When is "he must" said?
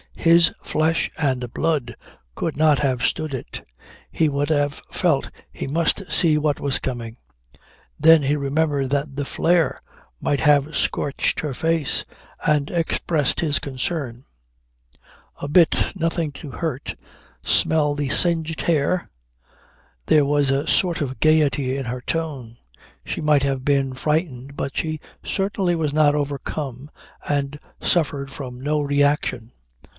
5.51-6.11